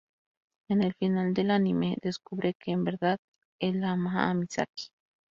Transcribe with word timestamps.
En 0.67 0.81
el 0.81 0.95
final 0.95 1.35
del 1.35 1.51
anime, 1.51 1.95
descubre 2.01 2.55
que 2.55 2.71
en 2.71 2.83
verdad 2.83 3.19
el 3.59 3.83
ama 3.83 4.31
a 4.31 4.33
Misaki. 4.33 4.89